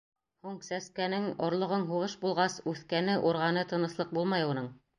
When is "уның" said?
4.53-4.71